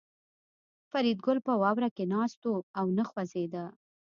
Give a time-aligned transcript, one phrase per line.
[0.89, 3.65] فریدګل په واوره کې ناست و او نه خوځېده